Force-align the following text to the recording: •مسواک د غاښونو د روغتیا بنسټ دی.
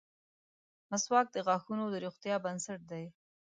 •مسواک 0.91 1.27
د 1.31 1.37
غاښونو 1.45 1.85
د 1.89 1.95
روغتیا 2.05 2.35
بنسټ 2.45 2.79
دی. 2.91 3.05